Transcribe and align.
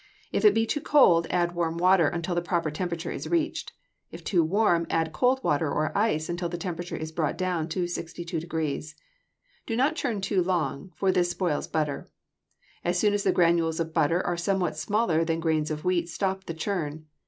If 0.31 0.43
it 0.43 0.55
be 0.55 0.65
too 0.65 0.81
cold, 0.81 1.27
add 1.29 1.53
warm 1.53 1.77
water 1.77 2.07
until 2.07 2.33
the 2.33 2.41
proper 2.41 2.71
temperature 2.71 3.11
is 3.11 3.29
reached; 3.29 3.71
if 4.11 4.23
too 4.23 4.43
warm, 4.43 4.87
add 4.89 5.13
cold 5.13 5.43
water 5.43 5.71
or 5.71 5.95
ice 5.95 6.27
until 6.27 6.49
the 6.49 6.57
temperature 6.57 6.95
is 6.95 7.11
brought 7.11 7.37
down 7.37 7.69
to 7.69 7.83
62°. 7.83 8.95
Do 9.67 9.75
not 9.75 9.95
churn 9.95 10.19
too 10.19 10.41
long, 10.41 10.91
for 10.95 11.11
this 11.11 11.29
spoils 11.29 11.67
butter. 11.67 12.09
As 12.83 12.97
soon 12.97 13.13
as 13.13 13.23
the 13.23 13.31
granules 13.31 13.79
of 13.79 13.93
butter 13.93 14.25
are 14.25 14.37
somewhat 14.37 14.75
smaller 14.75 15.23
than 15.23 15.39
grains 15.39 15.69
of 15.69 15.85
wheat, 15.85 16.09
stop 16.09 16.45
the 16.45 16.55
churn. 16.55 17.05